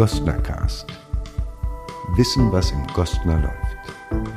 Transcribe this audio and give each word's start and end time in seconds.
Gostnercast. 0.00 0.86
Wissen, 2.16 2.50
was 2.50 2.70
im 2.70 2.86
Gostner 2.94 3.38
läuft. 3.38 4.32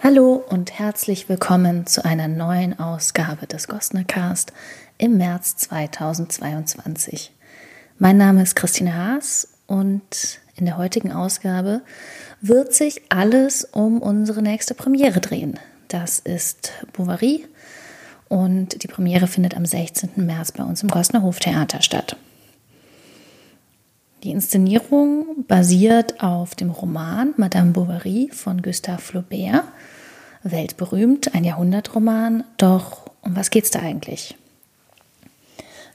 Hallo 0.00 0.44
und 0.48 0.78
herzlich 0.78 1.28
willkommen 1.28 1.88
zu 1.88 2.04
einer 2.04 2.28
neuen 2.28 2.78
Ausgabe 2.78 3.48
des 3.48 3.66
Gostnercast 3.66 4.52
im 4.96 5.16
März 5.16 5.56
2022. 5.56 7.32
Mein 7.98 8.16
Name 8.16 8.44
ist 8.44 8.54
Christine 8.54 8.94
Haas 8.94 9.48
und 9.66 10.38
in 10.54 10.66
der 10.66 10.76
heutigen 10.76 11.10
Ausgabe 11.10 11.82
wird 12.42 12.72
sich 12.74 13.02
alles 13.08 13.64
um 13.64 14.00
unsere 14.00 14.40
nächste 14.40 14.74
Premiere 14.74 15.18
drehen. 15.18 15.58
Das 15.88 16.20
ist 16.20 16.70
Bovary 16.92 17.44
und 18.28 18.82
die 18.82 18.88
Premiere 18.88 19.26
findet 19.26 19.56
am 19.56 19.64
16. 19.64 20.10
März 20.16 20.52
bei 20.52 20.64
uns 20.64 20.82
im 20.82 20.88
Gosner 20.88 21.22
Hoftheater 21.22 21.82
statt. 21.82 22.16
Die 24.22 24.30
Inszenierung 24.30 25.44
basiert 25.46 26.20
auf 26.22 26.54
dem 26.54 26.70
Roman 26.70 27.34
Madame 27.36 27.72
Bovary 27.72 28.30
von 28.32 28.62
Gustave 28.62 29.00
Flaubert, 29.00 29.62
weltberühmt, 30.42 31.34
ein 31.34 31.44
Jahrhundertroman. 31.44 32.44
Doch 32.56 33.10
um 33.22 33.36
was 33.36 33.50
geht 33.50 33.64
es 33.64 33.70
da 33.70 33.80
eigentlich? 33.80 34.36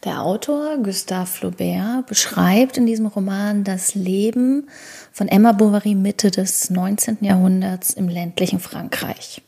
Der 0.03 0.21
Autor 0.21 0.77
Gustave 0.77 1.27
Flaubert 1.27 2.07
beschreibt 2.07 2.77
in 2.77 2.85
diesem 2.85 3.07
Roman 3.07 3.63
das 3.63 3.95
Leben 3.95 4.69
von 5.11 5.27
Emma 5.27 5.51
Bovary 5.51 5.95
Mitte 5.95 6.31
des 6.31 6.69
19. 6.69 7.17
Jahrhunderts 7.21 7.93
im 7.93 8.07
ländlichen 8.07 8.59
Frankreich. 8.59 9.41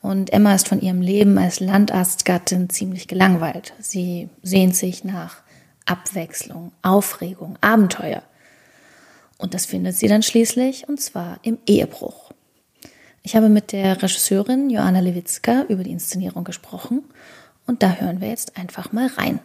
Und 0.00 0.32
Emma 0.32 0.54
ist 0.54 0.68
von 0.68 0.80
ihrem 0.80 1.02
Leben 1.02 1.36
als 1.36 1.60
Landarztgattin 1.60 2.70
ziemlich 2.70 3.06
gelangweilt. 3.06 3.74
Sie 3.80 4.30
sehnt 4.42 4.74
sich 4.74 5.04
nach 5.04 5.42
Abwechslung, 5.84 6.72
Aufregung, 6.82 7.58
Abenteuer. 7.60 8.22
Und 9.36 9.54
das 9.54 9.66
findet 9.66 9.96
sie 9.96 10.08
dann 10.08 10.22
schließlich, 10.22 10.88
und 10.88 11.00
zwar 11.00 11.38
im 11.42 11.58
Ehebruch. 11.66 12.32
Ich 13.22 13.36
habe 13.36 13.50
mit 13.50 13.72
der 13.72 14.02
Regisseurin 14.02 14.70
Joanna 14.70 15.00
Lewitzka 15.00 15.64
über 15.68 15.84
die 15.84 15.92
Inszenierung 15.92 16.44
gesprochen 16.44 17.04
und 17.66 17.82
da 17.82 17.92
hören 17.96 18.20
wir 18.22 18.28
jetzt 18.28 18.56
einfach 18.56 18.92
mal 18.92 19.08
rein. 19.08 19.40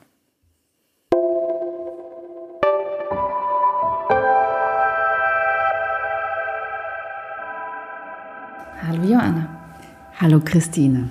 Hallo 8.82 9.04
Joanna. 9.04 9.55
Hallo 10.18 10.40
Christine. 10.40 11.10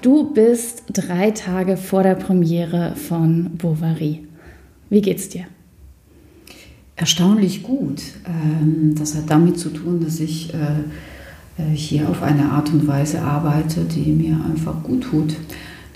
Du 0.00 0.32
bist 0.32 0.84
drei 0.90 1.30
Tage 1.30 1.76
vor 1.76 2.02
der 2.02 2.14
Premiere 2.14 2.96
von 2.96 3.50
Bovary. 3.58 4.26
Wie 4.88 5.02
geht's 5.02 5.28
dir? 5.28 5.44
Erstaunlich 6.96 7.62
gut. 7.62 8.00
Ähm, 8.24 8.94
das 8.98 9.14
hat 9.14 9.28
damit 9.28 9.58
zu 9.58 9.68
tun, 9.68 10.02
dass 10.02 10.20
ich 10.20 10.54
äh, 10.54 10.56
äh, 11.58 11.74
hier 11.74 12.08
auf 12.08 12.22
eine 12.22 12.50
Art 12.50 12.72
und 12.72 12.86
Weise 12.86 13.20
arbeite, 13.20 13.84
die 13.84 14.10
mir 14.10 14.38
einfach 14.42 14.82
gut 14.82 15.02
tut. 15.02 15.36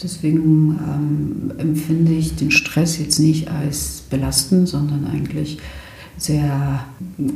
Deswegen 0.03 0.79
ähm, 0.87 1.53
empfinde 1.57 2.13
ich 2.13 2.37
den 2.37 2.51
Stress 2.51 2.99
jetzt 2.99 3.21
nicht 3.21 3.51
als 3.51 4.03
belastend, 4.11 4.69
sondern 4.69 5.07
eigentlich 5.07 5.57
sehr 6.21 6.85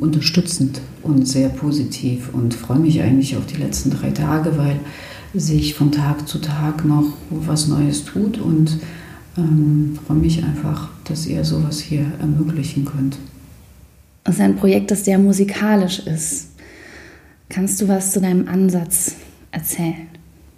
unterstützend 0.00 0.80
und 1.02 1.26
sehr 1.26 1.48
positiv 1.48 2.32
und 2.32 2.54
freue 2.54 2.78
mich 2.78 3.00
eigentlich 3.00 3.36
auf 3.36 3.46
die 3.46 3.56
letzten 3.56 3.90
drei 3.90 4.10
Tage, 4.10 4.56
weil 4.58 4.78
sich 5.32 5.74
von 5.74 5.90
Tag 5.90 6.28
zu 6.28 6.38
Tag 6.38 6.84
noch 6.84 7.14
was 7.30 7.66
Neues 7.66 8.04
tut 8.04 8.38
und 8.38 8.78
ähm, 9.36 9.98
freue 10.06 10.18
mich 10.18 10.44
einfach, 10.44 10.90
dass 11.04 11.26
ihr 11.26 11.44
sowas 11.44 11.80
hier 11.80 12.06
ermöglichen 12.20 12.84
könnt. 12.84 13.18
Es 14.24 14.34
ist 14.34 14.40
ein 14.40 14.56
Projekt, 14.56 14.90
das 14.90 15.04
sehr 15.04 15.18
musikalisch 15.18 16.00
ist. 16.00 16.50
Kannst 17.48 17.80
du 17.80 17.88
was 17.88 18.12
zu 18.12 18.20
deinem 18.20 18.48
Ansatz 18.48 19.16
erzählen? 19.50 20.08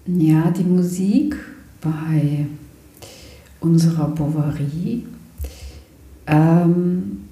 Ja, 0.07 0.51
die 0.51 0.65
Musik 0.65 1.37
bei 1.81 2.47
unserer 3.61 4.09
Bovary 4.09 5.05
ähm, 6.27 7.26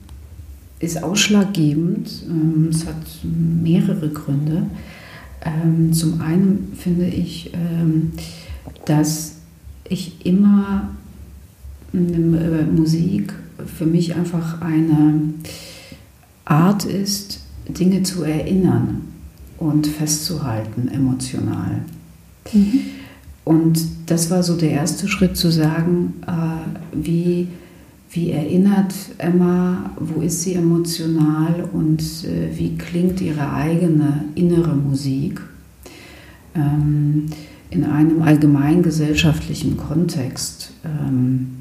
ist 0.84 1.02
ausschlaggebend. 1.02 2.10
Ähm, 2.28 2.68
es 2.70 2.86
hat 2.86 2.96
mehrere 3.22 4.08
Gründe. 4.10 4.66
Ähm, 5.44 5.92
zum 5.92 6.20
einen 6.20 6.72
finde 6.76 7.06
ich, 7.06 7.52
ähm, 7.54 8.12
dass 8.86 9.36
ich 9.88 10.24
immer 10.24 10.90
äh, 11.92 11.96
Musik 11.96 13.34
für 13.66 13.86
mich 13.86 14.14
einfach 14.14 14.60
eine 14.60 15.20
Art 16.44 16.84
ist, 16.84 17.40
Dinge 17.68 18.02
zu 18.02 18.24
erinnern 18.24 19.02
und 19.58 19.86
festzuhalten 19.86 20.88
emotional. 20.88 21.82
Mhm. 22.52 22.80
Und 23.44 23.78
das 24.06 24.30
war 24.30 24.42
so 24.42 24.56
der 24.56 24.70
erste 24.70 25.08
Schritt 25.08 25.36
zu 25.36 25.50
sagen, 25.50 26.14
äh, 26.26 26.96
wie 26.96 27.48
wie 28.14 28.30
erinnert 28.30 28.94
Emma, 29.18 29.90
wo 29.98 30.22
ist 30.22 30.42
sie 30.42 30.54
emotional 30.54 31.68
und 31.72 32.00
äh, 32.24 32.56
wie 32.56 32.76
klingt 32.78 33.20
ihre 33.20 33.52
eigene 33.52 34.24
innere 34.36 34.74
Musik 34.74 35.40
ähm, 36.54 37.26
in 37.70 37.84
einem 37.84 38.22
allgemeingesellschaftlichen 38.22 39.76
Kontext. 39.76 40.72
Ähm, 40.84 41.56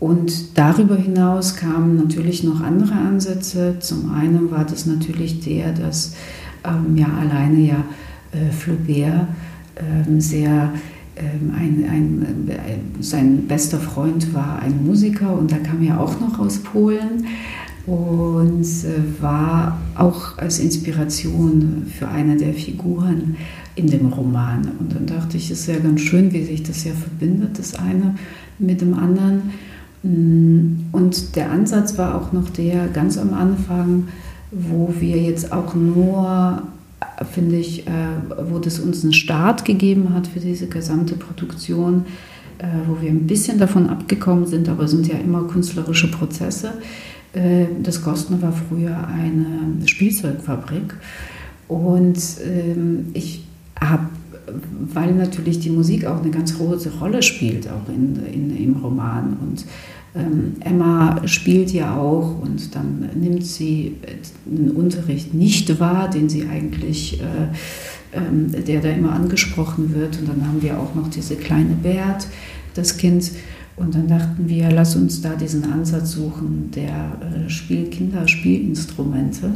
und 0.00 0.58
darüber 0.58 0.96
hinaus 0.96 1.54
kamen 1.54 1.96
natürlich 1.96 2.42
noch 2.42 2.62
andere 2.62 2.94
Ansätze. 2.94 3.76
Zum 3.78 4.10
einen 4.12 4.50
war 4.50 4.64
das 4.64 4.86
natürlich 4.86 5.40
der, 5.40 5.72
dass 5.72 6.14
ähm, 6.64 6.96
ja 6.96 7.08
alleine 7.08 7.60
ja 7.60 7.84
äh, 8.32 8.50
Flaubert 8.50 9.28
ähm, 9.76 10.20
sehr 10.20 10.72
ein, 11.16 11.84
ein, 11.84 12.26
ein, 12.48 12.94
sein 13.00 13.46
bester 13.46 13.78
Freund 13.78 14.32
war 14.34 14.60
ein 14.60 14.84
Musiker 14.84 15.36
und 15.36 15.52
da 15.52 15.58
kam 15.58 15.82
er 15.82 16.00
auch 16.00 16.18
noch 16.20 16.38
aus 16.38 16.58
Polen 16.58 17.26
und 17.86 18.62
äh, 18.62 19.22
war 19.22 19.78
auch 19.96 20.38
als 20.38 20.58
Inspiration 20.58 21.86
für 21.98 22.08
eine 22.08 22.36
der 22.36 22.54
Figuren 22.54 23.36
in 23.74 23.88
dem 23.88 24.06
Roman. 24.06 24.70
Und 24.78 24.94
dann 24.94 25.06
dachte 25.06 25.36
ich, 25.36 25.50
es 25.50 25.60
ist 25.60 25.66
ja 25.68 25.78
ganz 25.78 26.00
schön, 26.00 26.32
wie 26.32 26.44
sich 26.44 26.62
das 26.62 26.84
ja 26.84 26.92
verbindet, 26.92 27.58
das 27.58 27.74
eine 27.74 28.14
mit 28.58 28.80
dem 28.80 28.94
anderen. 28.94 29.50
Mm, 30.02 30.86
und 30.92 31.36
der 31.36 31.50
Ansatz 31.50 31.98
war 31.98 32.14
auch 32.14 32.32
noch 32.32 32.50
der 32.50 32.88
ganz 32.88 33.18
am 33.18 33.34
Anfang, 33.34 34.08
wo 34.50 34.94
wir 35.00 35.16
jetzt 35.16 35.52
auch 35.52 35.74
nur 35.74 36.62
finde 37.32 37.56
ich, 37.56 37.86
äh, 37.86 37.90
wo 38.50 38.58
das 38.58 38.78
uns 38.78 39.02
einen 39.02 39.12
Start 39.12 39.64
gegeben 39.64 40.14
hat 40.14 40.26
für 40.26 40.40
diese 40.40 40.66
gesamte 40.66 41.14
Produktion, 41.14 42.04
äh, 42.58 42.64
wo 42.86 43.00
wir 43.00 43.10
ein 43.10 43.26
bisschen 43.26 43.58
davon 43.58 43.88
abgekommen 43.88 44.46
sind, 44.46 44.68
aber 44.68 44.84
es 44.84 44.90
sind 44.90 45.06
ja 45.06 45.16
immer 45.16 45.44
künstlerische 45.44 46.10
Prozesse. 46.10 46.74
Äh, 47.32 47.66
das 47.82 48.02
Gostner 48.02 48.40
war 48.42 48.52
früher 48.52 48.96
eine 49.08 49.86
Spielzeugfabrik 49.86 50.94
und 51.68 52.18
ähm, 52.44 53.06
ich 53.14 53.44
habe 53.80 54.06
weil 54.92 55.12
natürlich 55.12 55.60
die 55.60 55.70
Musik 55.70 56.04
auch 56.04 56.20
eine 56.20 56.30
ganz 56.30 56.56
große 56.56 56.90
Rolle 57.00 57.22
spielt, 57.22 57.68
auch 57.68 57.88
in, 57.88 58.20
in, 58.26 58.56
im 58.56 58.76
Roman. 58.82 59.36
Und 59.40 59.64
ähm, 60.14 60.54
Emma 60.60 61.26
spielt 61.26 61.72
ja 61.72 61.96
auch 61.96 62.38
und 62.40 62.74
dann 62.74 63.08
nimmt 63.14 63.46
sie 63.46 63.96
einen 64.46 64.72
Unterricht 64.72 65.32
nicht 65.32 65.80
wahr, 65.80 66.10
den 66.10 66.28
sie 66.28 66.46
eigentlich, 66.46 67.20
äh, 67.20 68.16
äh, 68.16 68.62
der 68.62 68.80
da 68.82 68.90
immer 68.90 69.12
angesprochen 69.12 69.94
wird. 69.94 70.18
Und 70.18 70.28
dann 70.28 70.46
haben 70.46 70.60
wir 70.60 70.78
auch 70.78 70.94
noch 70.94 71.08
diese 71.08 71.36
kleine 71.36 71.74
Bert, 71.74 72.26
das 72.74 72.98
Kind. 72.98 73.30
Und 73.74 73.94
dann 73.94 74.06
dachten 74.06 74.48
wir, 74.50 74.70
lass 74.70 74.96
uns 74.96 75.22
da 75.22 75.34
diesen 75.34 75.72
Ansatz 75.72 76.12
suchen 76.12 76.70
der 76.74 77.16
äh, 77.46 77.48
Spiel 77.48 77.88
Kinderspielinstrumente. 77.88 79.52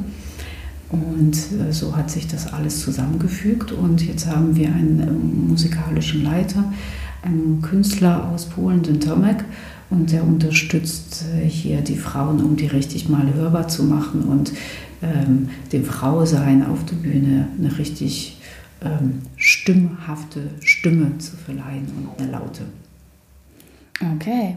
Und 0.88 1.37
äh, 1.37 1.70
so 1.70 1.94
hat 1.94 2.11
sich 2.11 2.29
das 2.29 2.50
alles 2.50 2.81
zusammengefügt. 2.81 3.73
Und 3.73 4.06
jetzt 4.06 4.26
haben 4.26 4.56
wir 4.56 4.69
einen 4.69 5.00
ähm, 5.00 5.49
musikalischen 5.49 6.25
Leiter, 6.25 6.73
einen 7.23 7.61
Künstler 7.61 8.31
aus 8.32 8.47
Polen, 8.47 8.82
den 8.82 9.00
Tomek 9.00 9.44
und 9.91 10.12
der 10.12 10.25
unterstützt 10.25 11.25
äh, 11.35 11.47
hier 11.47 11.81
die 11.81 11.97
Frauen, 11.97 12.43
um 12.43 12.56
die 12.56 12.67
richtig 12.67 13.09
mal 13.09 13.33
hörbar 13.35 13.69
zu 13.69 13.85
machen 13.85 14.23
und 14.25 14.53
ähm, 15.03 15.50
dem 15.73 15.85
Frausein 15.85 16.65
auf 16.67 16.85
der 16.85 16.97
Bühne 16.97 17.49
eine 17.59 17.79
richtig 17.79 18.38
ähm, 18.83 19.23
stimmhafte 19.37 20.50
Stimme 20.61 21.19
zu 21.19 21.37
verleihen 21.37 21.87
und 21.97 22.21
eine 22.21 22.33
laute. 22.33 22.62
Okay. 24.15 24.56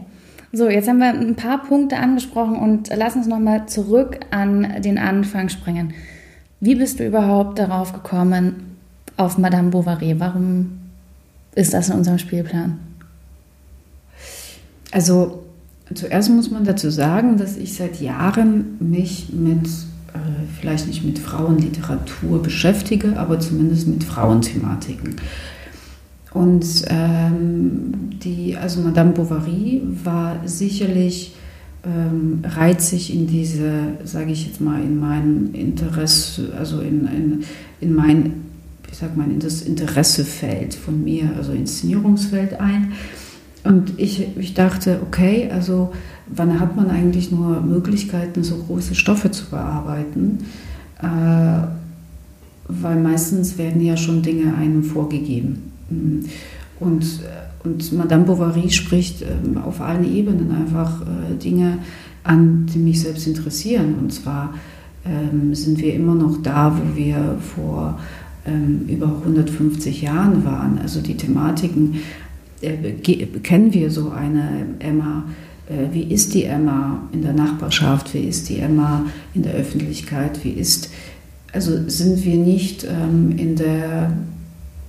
So, 0.52 0.68
jetzt 0.68 0.88
haben 0.88 0.98
wir 0.98 1.10
ein 1.10 1.36
paar 1.36 1.62
Punkte 1.62 1.96
angesprochen 1.96 2.56
und 2.56 2.90
lass 2.94 3.14
uns 3.14 3.28
nochmal 3.28 3.66
zurück 3.66 4.18
an 4.32 4.82
den 4.82 4.98
Anfang 4.98 5.48
springen. 5.48 5.94
Wie 6.58 6.74
bist 6.74 6.98
du 6.98 7.06
überhaupt 7.06 7.58
darauf 7.58 7.92
gekommen, 7.92 8.76
auf 9.16 9.38
Madame 9.38 9.70
Bovary? 9.70 10.18
Warum 10.18 10.80
ist 11.54 11.72
das 11.72 11.88
in 11.88 11.96
unserem 11.96 12.18
Spielplan? 12.18 12.78
Also 14.90 15.44
zuerst 15.94 16.30
muss 16.30 16.50
man 16.50 16.64
dazu 16.64 16.90
sagen, 16.90 17.36
dass 17.36 17.56
ich 17.56 17.74
seit 17.74 18.00
Jahren 18.00 18.76
mich 18.80 19.28
mit, 19.32 19.66
äh, 19.66 20.18
vielleicht 20.58 20.86
nicht 20.86 21.04
mit 21.04 21.18
Frauenliteratur 21.18 22.42
beschäftige, 22.42 23.18
aber 23.18 23.40
zumindest 23.40 23.86
mit 23.86 24.04
Frauenthematiken. 24.04 25.16
Und 26.32 26.84
ähm, 26.86 27.92
die, 28.22 28.56
also 28.56 28.80
Madame 28.82 29.12
Bovary 29.12 29.82
war 30.04 30.36
sicherlich 30.44 31.34
ähm, 31.84 32.42
reizig 32.44 33.12
in 33.12 33.26
diese, 33.26 33.94
sage 34.04 34.30
ich 34.30 34.46
jetzt 34.46 34.60
mal, 34.60 34.80
in 34.80 34.98
mein 34.98 35.50
Interesse, 35.54 36.52
also 36.56 36.80
in, 36.80 37.06
in, 37.06 37.44
in 37.80 37.94
mein, 37.94 38.44
ich 38.90 38.98
sag 38.98 39.16
mal, 39.16 39.28
in 39.28 39.40
das 39.40 39.62
Interessefeld 39.62 40.74
von 40.74 41.02
mir, 41.02 41.30
also 41.36 41.52
Inszenierungsfeld 41.52 42.60
ein. 42.60 42.92
Und 43.64 43.98
ich, 43.98 44.26
ich 44.36 44.54
dachte, 44.54 45.00
okay, 45.02 45.50
also 45.52 45.92
wann 46.26 46.60
hat 46.60 46.76
man 46.76 46.90
eigentlich 46.90 47.30
nur 47.30 47.60
Möglichkeiten, 47.60 48.42
so 48.42 48.56
große 48.56 48.94
Stoffe 48.94 49.30
zu 49.30 49.46
bearbeiten? 49.50 50.38
Äh, 51.02 51.66
weil 52.68 53.00
meistens 53.00 53.58
werden 53.58 53.82
ja 53.82 53.96
schon 53.96 54.22
Dinge 54.22 54.54
einem 54.54 54.84
vorgegeben. 54.84 55.72
Und, 56.78 57.04
und 57.64 57.92
Madame 57.92 58.24
Bovary 58.24 58.70
spricht 58.70 59.22
ähm, 59.22 59.58
auf 59.58 59.80
allen 59.80 60.10
Ebenen 60.10 60.54
einfach 60.54 61.02
äh, 61.02 61.34
Dinge 61.36 61.78
an, 62.22 62.66
die 62.66 62.78
mich 62.78 63.00
selbst 63.00 63.26
interessieren. 63.26 63.96
Und 64.00 64.12
zwar 64.12 64.54
ähm, 65.04 65.54
sind 65.54 65.80
wir 65.80 65.94
immer 65.94 66.14
noch 66.14 66.42
da, 66.42 66.76
wo 66.76 66.96
wir 66.96 67.38
vor 67.56 67.98
ähm, 68.46 68.86
über 68.88 69.06
150 69.06 70.02
Jahren 70.02 70.44
waren. 70.44 70.78
Also 70.78 71.00
die 71.00 71.16
Thematiken 71.16 71.94
äh, 71.94 71.98
kennen 73.42 73.72
wir 73.72 73.90
so 73.90 74.10
eine 74.10 74.66
Emma. 74.78 75.24
Äh, 75.68 75.92
wie 75.92 76.02
ist 76.02 76.34
die 76.34 76.44
Emma 76.44 77.08
in 77.12 77.22
der 77.22 77.32
Nachbarschaft? 77.32 78.14
Wie 78.14 78.24
ist 78.24 78.48
die 78.48 78.58
Emma 78.58 79.06
in 79.34 79.42
der 79.42 79.54
Öffentlichkeit? 79.54 80.44
Wie 80.44 80.50
ist, 80.50 80.90
also 81.52 81.88
sind 81.88 82.24
wir 82.24 82.36
nicht 82.36 82.84
ähm, 82.84 83.34
in 83.36 83.56
der, 83.56 84.12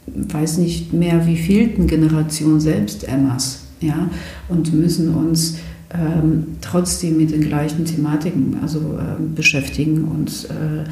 weiß 0.07 0.57
nicht 0.57 0.94
mehr 0.94 1.25
wie 1.27 1.38
vielten 1.38 1.88
Generation 1.88 2.59
selbst 2.59 3.07
Emmas, 3.07 3.63
ja, 3.79 4.09
und 4.50 4.74
müssen 4.74 5.15
uns 5.15 5.57
ähm, 5.94 6.57
trotzdem 6.62 7.17
mit 7.17 7.31
den 7.31 7.41
gleichen 7.41 7.85
Thematiken 7.85 8.57
also 8.62 8.79
ähm, 8.79 9.33
beschäftigen 9.35 10.03
und 10.06 10.47
äh, 10.50 10.83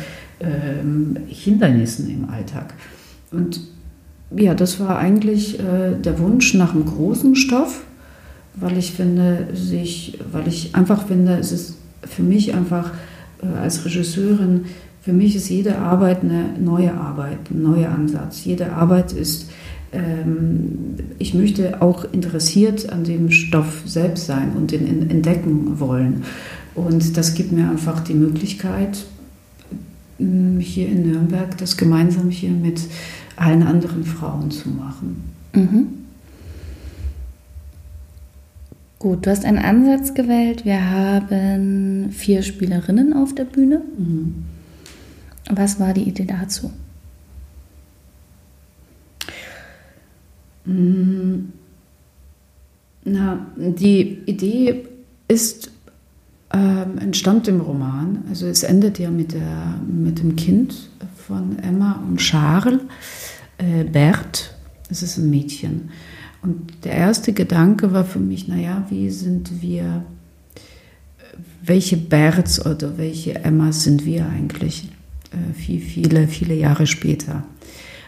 ähm, 0.46 1.18
Hindernissen 1.28 2.10
im 2.10 2.30
Alltag. 2.30 2.74
Und 3.32 3.62
ja, 4.36 4.54
das 4.54 4.80
war 4.80 4.98
eigentlich 4.98 5.60
äh, 5.60 5.96
der 5.98 6.20
Wunsch 6.20 6.54
nach 6.54 6.74
einem 6.74 6.86
großen 6.86 7.36
Stoff, 7.36 7.82
weil 8.56 8.78
ich 8.78 8.92
finde, 8.92 9.48
sich, 9.54 10.20
weil 10.32 10.48
ich 10.48 10.76
einfach 10.76 11.08
finde, 11.08 11.38
es 11.38 11.52
ist 11.52 11.76
für 12.04 12.24
mich 12.24 12.54
einfach 12.54 12.92
äh, 13.42 13.58
als 13.58 13.86
Regisseurin, 13.86 14.66
für 15.02 15.14
mich 15.14 15.36
ist 15.36 15.50
jede 15.50 15.78
Arbeit 15.78 16.24
eine 16.24 16.54
neue 16.60 16.94
Arbeit, 16.94 17.50
ein 17.50 17.64
neuer 17.64 17.90
Ansatz. 17.90 18.44
Jede 18.44 18.74
Arbeit 18.74 19.14
ist, 19.14 19.50
ähm, 19.92 20.96
ich 21.18 21.34
möchte 21.34 21.82
auch 21.82 22.06
interessiert 22.12 22.92
an 22.92 23.06
dem 23.06 23.32
Stoff 23.32 23.82
selbst 23.86 24.28
sein 24.28 24.52
und 24.56 24.72
ihn 24.72 25.10
entdecken 25.10 25.80
wollen. 25.80 26.24
Und 26.76 27.18
das 27.18 27.34
gibt 27.34 27.52
mir 27.52 27.70
einfach 27.70 28.02
die 28.02 28.14
Möglichkeit, 28.14 29.06
hier 30.20 30.88
in 30.88 31.10
Nürnberg 31.10 31.58
das 31.58 31.78
gemeinsam 31.78 32.30
hier 32.30 32.52
mit 32.52 32.82
allen 33.40 33.64
anderen 33.64 34.04
Frauen 34.04 34.52
zu 34.52 34.70
machen. 34.70 35.34
Mhm. 35.54 35.88
Gut, 39.00 39.26
du 39.26 39.32
hast 39.32 39.46
einen 39.46 39.60
Ansatz 39.60 40.14
gewählt. 40.14 40.66
Wir 40.66 40.92
haben 40.92 42.12
vier 42.12 42.44
Spielerinnen 42.44 43.14
auf 43.14 43.34
der 43.34 43.46
Bühne. 43.46 43.82
Mhm. 43.98 44.44
Was 45.50 45.80
war 45.80 45.94
die 45.94 46.04
Idee 46.04 46.26
dazu? 46.26 46.72
Mm, 50.66 51.52
na, 53.06 53.48
die 53.56 54.20
Idee 54.26 54.86
ist 55.30 55.72
ähm, 56.52 56.98
entstammt 57.00 57.48
im 57.48 57.62
Roman. 57.62 58.24
Also 58.30 58.48
es 58.48 58.64
endet 58.64 59.00
ja 59.00 59.10
mit, 59.10 59.34
der, 59.34 59.76
mit 59.88 60.20
dem 60.20 60.36
Kind 60.36 60.90
von 61.16 61.58
Emma 61.60 62.04
und 62.08 62.18
Charles 62.18 62.82
äh, 63.60 63.84
Bert, 63.84 64.56
das 64.90 65.04
ist 65.04 65.18
ein 65.18 65.30
Mädchen. 65.30 65.92
Und 66.42 66.86
der 66.86 66.94
erste 66.94 67.34
Gedanke 67.34 67.94
war 67.94 68.06
für 68.06 68.20
mich, 68.20 68.48
naja, 68.48 68.86
wie 68.90 69.10
sind 69.10 69.62
wir, 69.62 70.04
welche 71.62 71.98
Berts 71.98 72.66
oder 72.66 72.98
welche 72.98 73.36
Emmas 73.36 73.84
sind 73.84 74.06
wir 74.06 74.28
eigentlich? 74.28 74.90
Äh, 75.32 75.54
viel, 75.54 75.82
viele, 75.82 76.28
viele 76.28 76.56
Jahre 76.56 76.88
später. 76.88 77.44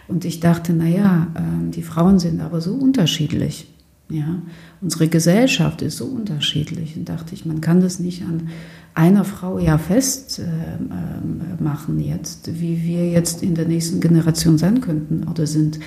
Und 0.08 0.24
ich 0.24 0.40
dachte, 0.40 0.72
naja, 0.72 1.28
äh, 1.34 1.70
die 1.70 1.82
Frauen 1.82 2.18
sind 2.18 2.40
aber 2.40 2.60
so 2.60 2.74
unterschiedlich. 2.74 3.71
Ja, 4.12 4.42
unsere 4.82 5.08
Gesellschaft 5.08 5.80
ist 5.80 5.96
so 5.96 6.04
unterschiedlich. 6.04 6.96
Und 6.96 7.08
dachte 7.08 7.34
ich, 7.34 7.46
man 7.46 7.62
kann 7.62 7.80
das 7.80 7.98
nicht 7.98 8.22
an 8.22 8.50
einer 8.94 9.24
Frau 9.24 9.58
ja 9.58 9.78
festmachen 9.78 11.98
äh, 11.98 12.02
äh, 12.02 12.10
jetzt, 12.10 12.60
wie 12.60 12.82
wir 12.82 13.08
jetzt 13.08 13.42
in 13.42 13.54
der 13.54 13.66
nächsten 13.66 14.00
Generation 14.00 14.58
sein 14.58 14.82
könnten 14.82 15.26
oder 15.28 15.46
sind. 15.46 15.80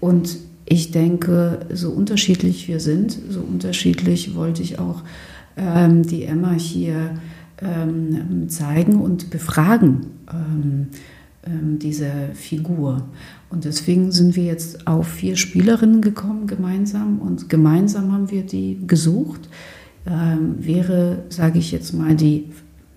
Und 0.00 0.38
ich 0.64 0.92
denke, 0.92 1.60
so 1.72 1.90
unterschiedlich 1.90 2.68
wir 2.68 2.80
sind, 2.80 3.18
so 3.28 3.40
unterschiedlich 3.40 4.34
wollte 4.34 4.62
ich 4.62 4.78
auch 4.78 5.02
ähm, 5.58 6.06
die 6.06 6.24
Emma 6.24 6.52
hier 6.52 7.18
ähm, 7.60 8.48
zeigen 8.48 9.00
und 9.00 9.28
befragen, 9.28 10.06
ähm, 10.32 10.86
ähm 11.44 11.78
diese 11.78 12.10
Figur. 12.32 13.02
Und 13.50 13.64
deswegen 13.64 14.12
sind 14.12 14.36
wir 14.36 14.44
jetzt 14.44 14.86
auf 14.86 15.08
vier 15.08 15.36
Spielerinnen 15.36 16.02
gekommen 16.02 16.46
gemeinsam 16.46 17.20
und 17.20 17.48
gemeinsam 17.48 18.12
haben 18.12 18.30
wir 18.30 18.42
die 18.42 18.78
gesucht 18.86 19.48
ähm, 20.08 20.56
wäre, 20.58 21.24
sage 21.28 21.58
ich 21.58 21.70
jetzt 21.72 21.92
mal, 21.92 22.14
die 22.14 22.46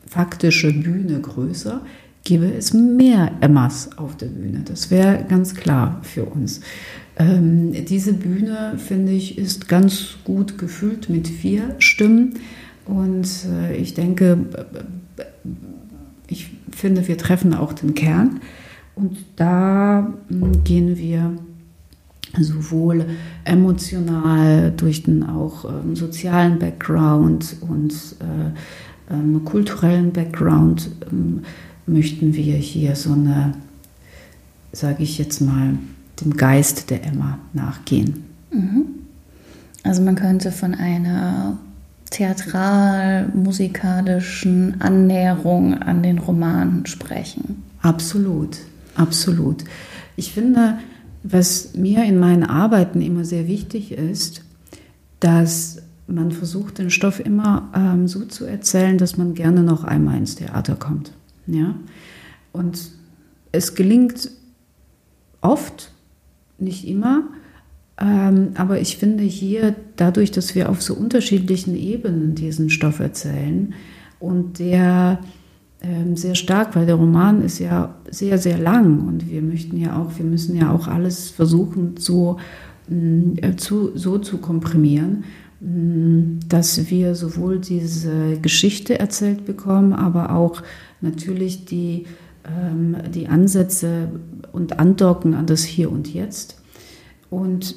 faktische 0.07 0.71
Bühne 0.71 1.19
größer, 1.19 1.81
gäbe 2.23 2.51
es 2.53 2.73
mehr 2.73 3.31
Emmas 3.41 3.97
auf 3.97 4.15
der 4.15 4.27
Bühne. 4.27 4.61
Das 4.63 4.91
wäre 4.91 5.25
ganz 5.27 5.55
klar 5.55 5.99
für 6.03 6.25
uns. 6.25 6.61
Ähm, 7.17 7.73
diese 7.85 8.13
Bühne, 8.13 8.75
finde 8.77 9.11
ich, 9.11 9.37
ist 9.37 9.67
ganz 9.67 10.17
gut 10.23 10.57
gefüllt 10.57 11.09
mit 11.09 11.27
vier 11.27 11.75
Stimmen. 11.79 12.35
Und 12.85 13.27
äh, 13.51 13.75
ich 13.75 13.93
denke, 13.93 14.37
ich 16.27 16.49
finde, 16.71 17.07
wir 17.07 17.17
treffen 17.17 17.53
auch 17.53 17.73
den 17.73 17.95
Kern. 17.95 18.39
Und 18.95 19.17
da 19.35 20.13
hm, 20.29 20.63
gehen 20.63 20.97
wir 20.97 21.31
sowohl 22.39 23.05
emotional 23.43 24.71
durch 24.75 25.03
den 25.03 25.23
auch 25.23 25.65
ähm, 25.65 25.95
sozialen 25.95 26.59
Background 26.59 27.57
und 27.61 27.93
äh, 28.19 29.13
ähm, 29.13 29.43
kulturellen 29.43 30.13
Background 30.13 30.89
ähm, 31.11 31.41
möchten 31.85 32.33
wir 32.33 32.55
hier 32.55 32.95
so 32.95 33.11
eine, 33.13 33.53
sage 34.71 35.03
ich 35.03 35.17
jetzt 35.17 35.41
mal, 35.41 35.73
dem 36.21 36.37
Geist 36.37 36.89
der 36.89 37.05
Emma 37.05 37.37
nachgehen. 37.53 38.23
Mhm. 38.51 38.85
Also 39.83 40.01
man 40.03 40.15
könnte 40.15 40.51
von 40.51 40.75
einer 40.75 41.57
theatral-musikalischen 42.11 44.79
Annäherung 44.79 45.73
an 45.75 46.03
den 46.03 46.19
Roman 46.19 46.85
sprechen. 46.85 47.63
Absolut, 47.81 48.59
absolut. 48.95 49.63
Ich 50.15 50.33
finde, 50.33 50.79
was 51.23 51.73
mir 51.75 52.03
in 52.03 52.19
meinen 52.19 52.43
Arbeiten 52.43 53.01
immer 53.01 53.25
sehr 53.25 53.47
wichtig 53.47 53.91
ist, 53.91 54.43
dass 55.19 55.81
man 56.07 56.31
versucht, 56.31 56.79
den 56.79 56.89
Stoff 56.89 57.19
immer 57.19 57.69
ähm, 57.75 58.07
so 58.07 58.25
zu 58.25 58.45
erzählen, 58.45 58.97
dass 58.97 59.17
man 59.17 59.33
gerne 59.33 59.63
noch 59.63 59.83
einmal 59.83 60.17
ins 60.17 60.35
Theater 60.35 60.75
kommt. 60.75 61.13
Ja? 61.47 61.75
Und 62.51 62.91
es 63.51 63.75
gelingt 63.75 64.29
oft, 65.41 65.91
nicht 66.57 66.87
immer, 66.87 67.23
ähm, 67.99 68.51
aber 68.55 68.79
ich 68.79 68.97
finde 68.97 69.23
hier, 69.23 69.75
dadurch, 69.95 70.31
dass 70.31 70.55
wir 70.55 70.69
auf 70.69 70.81
so 70.81 70.95
unterschiedlichen 70.95 71.75
Ebenen 71.75 72.35
diesen 72.35 72.69
Stoff 72.69 72.99
erzählen 72.99 73.73
und 74.19 74.59
der 74.59 75.19
sehr 76.13 76.35
stark, 76.35 76.75
weil 76.75 76.85
der 76.85 76.95
Roman 76.95 77.41
ist 77.41 77.59
ja 77.59 77.95
sehr, 78.09 78.37
sehr 78.37 78.57
lang 78.57 79.07
und 79.07 79.29
wir 79.29 79.41
möchten 79.41 79.77
ja 79.77 79.99
auch, 79.99 80.17
wir 80.17 80.25
müssen 80.25 80.55
ja 80.55 80.71
auch 80.71 80.87
alles 80.87 81.31
versuchen 81.31 81.97
zu, 81.97 82.37
mm, 82.87 83.33
äh, 83.37 83.55
zu, 83.55 83.97
so 83.97 84.19
zu 84.19 84.37
komprimieren, 84.37 85.23
mm, 85.59 86.41
dass 86.47 86.91
wir 86.91 87.15
sowohl 87.15 87.59
diese 87.59 88.37
Geschichte 88.39 88.99
erzählt 88.99 89.45
bekommen, 89.45 89.93
aber 89.93 90.35
auch 90.35 90.61
natürlich 91.01 91.65
die, 91.65 92.05
ähm, 92.45 92.97
die 93.11 93.27
Ansätze 93.27 94.09
und 94.51 94.77
Andocken 94.77 95.33
an 95.33 95.47
das 95.47 95.63
Hier 95.63 95.91
und 95.91 96.13
Jetzt. 96.13 96.61
Und 97.31 97.75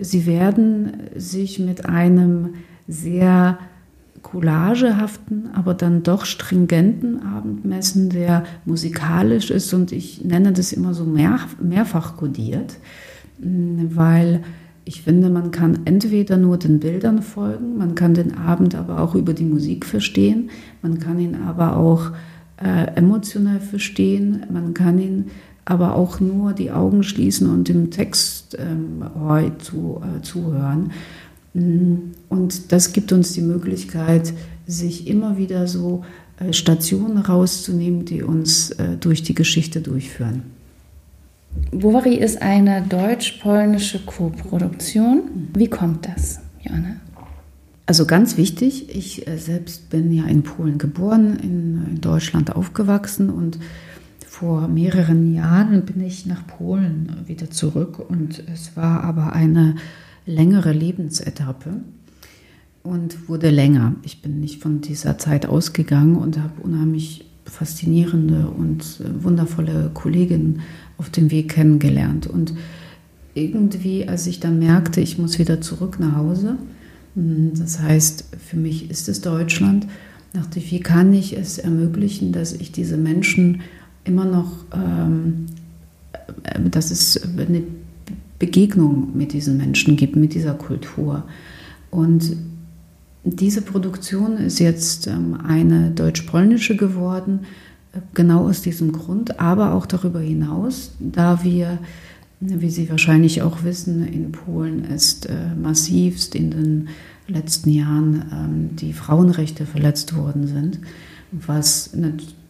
sie 0.00 0.26
werden 0.26 0.94
sich 1.14 1.60
mit 1.60 1.86
einem 1.86 2.54
sehr 2.88 3.58
collagehaften, 4.22 5.50
aber 5.52 5.74
dann 5.74 6.02
doch 6.02 6.24
stringenten 6.24 7.22
Abendmessen, 7.22 8.08
der 8.08 8.44
musikalisch 8.64 9.50
ist 9.50 9.72
und 9.74 9.92
ich 9.92 10.24
nenne 10.24 10.52
das 10.52 10.72
immer 10.72 10.94
so 10.94 11.04
mehr, 11.04 11.38
mehrfach 11.60 12.16
kodiert, 12.16 12.76
weil 13.38 14.42
ich 14.84 15.02
finde, 15.02 15.30
man 15.30 15.50
kann 15.50 15.80
entweder 15.84 16.36
nur 16.36 16.56
den 16.56 16.80
Bildern 16.80 17.22
folgen, 17.22 17.78
man 17.78 17.94
kann 17.94 18.14
den 18.14 18.36
Abend 18.36 18.74
aber 18.74 19.00
auch 19.00 19.14
über 19.14 19.32
die 19.32 19.44
Musik 19.44 19.86
verstehen, 19.86 20.50
man 20.82 20.98
kann 20.98 21.18
ihn 21.18 21.36
aber 21.46 21.76
auch 21.76 22.10
äh, 22.56 22.86
emotional 22.96 23.60
verstehen, 23.60 24.44
man 24.52 24.74
kann 24.74 24.98
ihn 24.98 25.26
aber 25.64 25.94
auch 25.94 26.18
nur 26.18 26.52
die 26.52 26.72
Augen 26.72 27.04
schließen 27.04 27.48
und 27.48 27.68
dem 27.68 27.90
Text 27.90 28.56
ähm, 28.58 29.04
zu, 29.58 30.00
äh, 30.02 30.22
zuhören. 30.22 30.90
Mm, 31.54 32.12
und 32.28 32.72
das 32.72 32.92
gibt 32.92 33.12
uns 33.12 33.32
die 33.32 33.42
Möglichkeit, 33.42 34.32
sich 34.66 35.06
immer 35.06 35.36
wieder 35.36 35.66
so 35.66 36.04
äh, 36.38 36.52
Stationen 36.52 37.18
rauszunehmen, 37.18 38.04
die 38.04 38.22
uns 38.22 38.70
äh, 38.72 38.96
durch 38.98 39.22
die 39.22 39.34
Geschichte 39.34 39.80
durchführen. 39.80 40.42
Bovary 41.70 42.14
ist 42.14 42.40
eine 42.40 42.82
deutsch-polnische 42.82 44.00
Co-Produktion. 44.00 45.48
Wie 45.54 45.68
kommt 45.68 46.06
das, 46.06 46.40
Joanna? 46.62 46.96
Also 47.84 48.06
ganz 48.06 48.36
wichtig, 48.36 48.94
ich 48.94 49.26
äh, 49.26 49.36
selbst 49.36 49.90
bin 49.90 50.12
ja 50.12 50.24
in 50.24 50.42
Polen 50.42 50.78
geboren, 50.78 51.38
in, 51.42 52.00
Deutschland 52.00 52.54
aufgewachsen 52.54 53.30
und 53.30 53.58
vor 54.26 54.66
mehreren 54.66 55.34
Jahren 55.34 55.84
bin 55.84 56.02
ich 56.02 56.26
nach 56.26 56.46
Polen 56.46 57.14
wieder 57.26 57.50
zurück 57.50 57.98
und 57.98 58.42
es 58.52 58.76
war 58.76 59.04
aber 59.04 59.34
eine 59.34 59.76
längere 60.26 60.72
Lebensetappe 60.72 61.80
und 62.82 63.28
wurde 63.28 63.50
länger. 63.50 63.94
Ich 64.02 64.22
bin 64.22 64.40
nicht 64.40 64.60
von 64.60 64.80
dieser 64.80 65.18
Zeit 65.18 65.46
ausgegangen 65.46 66.16
und 66.16 66.38
habe 66.38 66.62
unheimlich 66.62 67.24
faszinierende 67.44 68.48
und 68.48 69.00
äh, 69.00 69.22
wundervolle 69.24 69.90
Kolleginnen 69.94 70.60
auf 70.98 71.10
dem 71.10 71.30
Weg 71.30 71.50
kennengelernt. 71.50 72.26
Und 72.26 72.54
irgendwie, 73.34 74.08
als 74.08 74.26
ich 74.26 74.40
dann 74.40 74.58
merkte, 74.58 75.00
ich 75.00 75.18
muss 75.18 75.38
wieder 75.38 75.60
zurück 75.60 75.98
nach 75.98 76.16
Hause, 76.16 76.56
hm, 77.14 77.52
das 77.58 77.80
heißt, 77.80 78.26
für 78.38 78.56
mich 78.56 78.90
ist 78.90 79.08
es 79.08 79.20
Deutschland, 79.20 79.86
dachte 80.32 80.58
ich, 80.58 80.70
wie 80.70 80.80
kann 80.80 81.12
ich 81.12 81.36
es 81.36 81.58
ermöglichen, 81.58 82.32
dass 82.32 82.52
ich 82.52 82.72
diese 82.72 82.96
Menschen 82.96 83.62
immer 84.04 84.24
noch, 84.24 84.64
ähm, 84.74 85.46
äh, 86.44 86.60
dass 86.70 86.90
es 86.90 87.20
eine 87.22 87.62
Begegnung 88.42 89.16
mit 89.16 89.34
diesen 89.34 89.56
Menschen 89.56 89.94
gibt, 89.96 90.16
mit 90.16 90.34
dieser 90.34 90.54
Kultur. 90.54 91.22
Und 91.92 92.36
diese 93.22 93.62
Produktion 93.62 94.36
ist 94.36 94.58
jetzt 94.58 95.06
ähm, 95.06 95.38
eine 95.46 95.92
deutsch-polnische 95.92 96.74
geworden, 96.76 97.42
äh, 97.92 98.00
genau 98.14 98.48
aus 98.48 98.60
diesem 98.60 98.90
Grund, 98.90 99.38
aber 99.38 99.74
auch 99.74 99.86
darüber 99.86 100.18
hinaus, 100.18 100.90
da 100.98 101.44
wir, 101.44 101.78
wie 102.40 102.68
Sie 102.68 102.90
wahrscheinlich 102.90 103.42
auch 103.42 103.62
wissen, 103.62 104.04
in 104.04 104.32
Polen 104.32 104.86
ist 104.86 105.26
äh, 105.26 105.54
massivst 105.56 106.34
in 106.34 106.50
den 106.50 106.88
letzten 107.28 107.70
Jahren 107.70 108.24
ähm, 108.32 108.70
die 108.74 108.92
Frauenrechte 108.92 109.66
verletzt 109.66 110.16
worden 110.16 110.48
sind, 110.48 110.80
was 111.30 111.90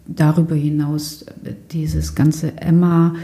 darüber 0.07 0.55
hinaus 0.55 1.21
äh, 1.45 1.53
dieses 1.71 2.15
ganze 2.15 2.57
Emma 2.57 3.15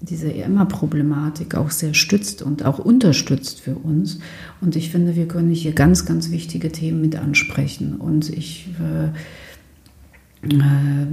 diese 0.00 0.32
Emma-Problematik 0.32 1.54
auch 1.54 1.70
sehr 1.70 1.94
stützt 1.94 2.42
und 2.42 2.64
auch 2.64 2.78
unterstützt 2.78 3.60
für 3.60 3.74
uns. 3.74 4.20
Und 4.60 4.76
ich 4.76 4.90
finde, 4.90 5.16
wir 5.16 5.26
können 5.26 5.50
hier 5.50 5.72
ganz, 5.72 6.06
ganz 6.06 6.30
wichtige 6.30 6.70
Themen 6.70 7.00
mit 7.00 7.16
ansprechen. 7.16 7.96
Und 7.96 8.30
ich 8.30 8.68
äh, 8.80 9.08
äh, 10.46 11.06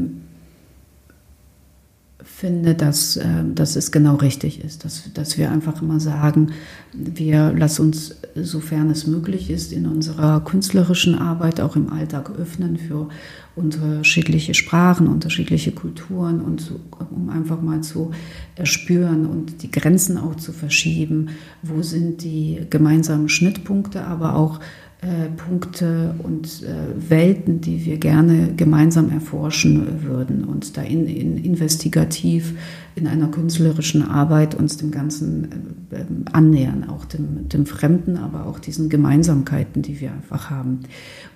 finde, 2.36 2.76
dass, 2.76 3.16
äh, 3.16 3.26
dass 3.54 3.78
es 3.78 3.94
genau 3.94 4.16
richtig 4.16 4.62
ist, 4.62 4.84
dass, 4.84 5.10
dass 5.14 5.38
wir 5.38 5.52
einfach 5.52 5.82
immer 5.82 6.02
sagen, 6.02 6.52
wir 6.92 7.54
lassen 7.54 7.84
uns, 7.84 8.14
sofern 8.36 8.90
es 8.90 9.08
möglich 9.08 9.50
ist, 9.50 9.72
in 9.72 9.86
unserer 9.86 10.42
künstlerischen 10.42 11.16
Arbeit 11.16 11.62
auch 11.62 11.78
im 11.78 11.90
Alltag 11.90 12.32
öffnen 12.38 12.76
für 12.78 13.08
unterschiedliche 13.56 14.54
Sprachen, 14.54 15.08
unterschiedliche 15.08 15.72
Kulturen 15.72 16.42
und 16.42 16.60
so, 16.60 16.82
um 17.10 17.30
einfach 17.30 17.62
mal 17.62 17.82
zu 17.82 18.12
erspüren 18.56 19.26
und 19.26 19.64
die 19.64 19.72
Grenzen 19.72 20.18
auch 20.18 20.36
zu 20.36 20.52
verschieben. 20.52 21.30
Wo 21.62 21.82
sind 21.84 22.22
die 22.22 22.66
gemeinsamen 22.70 23.30
Schnittpunkte, 23.30 24.04
aber 24.04 24.36
auch 24.36 24.60
äh, 25.06 25.30
Punkte 25.30 26.16
und 26.24 26.64
äh, 26.64 27.10
Welten, 27.10 27.62
die 27.62 27.86
wir 27.86 27.98
gerne 27.98 28.54
gemeinsam 28.58 29.12
erforschen 29.12 30.02
würden 30.02 30.44
und 30.44 30.78
da 30.78 30.82
in, 30.82 31.06
in 31.06 31.38
investigativ 31.38 32.56
in 32.96 33.06
einer 33.06 33.28
künstlerischen 33.28 34.02
Arbeit 34.02 34.56
uns 34.56 34.78
dem 34.78 34.90
Ganzen 34.90 35.86
äh, 35.92 36.00
ähm, 36.00 36.26
annähern, 36.32 36.90
auch 36.90 37.06
dem, 37.06 37.48
dem 37.50 37.68
Fremden, 37.68 38.18
aber 38.18 38.48
auch 38.48 38.58
diesen 38.58 38.90
Gemeinsamkeiten, 38.90 39.84
die 39.84 40.02
wir 40.02 40.12
einfach 40.12 40.50
haben. 40.50 40.80